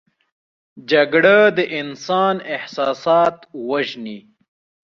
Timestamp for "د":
1.57-1.59